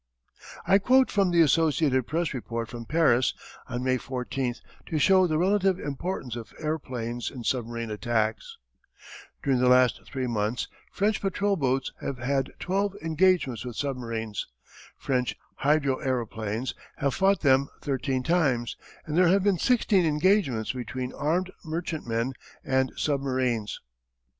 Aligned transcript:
I 0.65 0.79
quote 0.79 1.11
from 1.11 1.29
The 1.29 1.41
Associated 1.41 2.07
Press 2.07 2.33
report 2.33 2.69
from 2.69 2.85
Paris 2.85 3.35
on 3.69 3.83
May 3.83 3.99
14th 3.99 4.57
to 4.87 4.97
show 4.97 5.27
the 5.27 5.37
relative 5.37 5.79
importance 5.79 6.35
of 6.35 6.57
aëroplanes 6.57 7.29
in 7.31 7.43
submarine 7.43 7.91
attacks: 7.91 8.57
"During 9.43 9.59
the 9.59 9.69
last 9.69 10.01
three 10.07 10.25
months 10.25 10.67
French 10.91 11.21
patrol 11.21 11.55
boats 11.55 11.91
have 12.01 12.17
had 12.17 12.51
twelve 12.57 12.95
engagements 13.03 13.63
with 13.63 13.75
submarines, 13.75 14.47
French 14.97 15.35
hydroaëroplanes 15.61 16.73
have 16.97 17.13
fought 17.13 17.41
them 17.41 17.69
thirteen 17.83 18.23
times, 18.23 18.75
and 19.05 19.15
there 19.15 19.27
have 19.27 19.43
been 19.43 19.59
sixteen 19.59 20.03
engagements 20.07 20.71
between 20.71 21.13
armed 21.13 21.51
merchantmen 21.63 22.33
and 22.63 22.91
submarines." 22.95 23.79